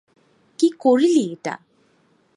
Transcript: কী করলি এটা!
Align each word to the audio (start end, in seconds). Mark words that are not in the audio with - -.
কী 0.59 0.67
করলি 0.79 1.13
এটা! 1.33 1.55